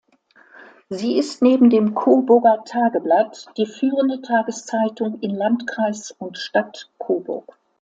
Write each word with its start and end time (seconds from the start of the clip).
Sie 0.89 1.17
ist 1.19 1.43
neben 1.43 1.69
dem 1.69 1.93
"Coburger 1.93 2.63
Tageblatt" 2.65 3.45
die 3.57 3.67
führende 3.67 4.19
Tageszeitung 4.23 5.19
in 5.19 5.35
Landkreis 5.35 6.09
und 6.09 6.39
Stadt 6.39 6.89
Coburg. 6.97 7.55